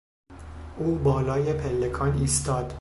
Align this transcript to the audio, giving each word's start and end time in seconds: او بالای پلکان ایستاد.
او 0.77 0.95
بالای 0.95 1.53
پلکان 1.53 2.17
ایستاد. 2.17 2.69